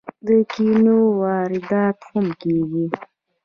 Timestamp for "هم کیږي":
2.11-2.85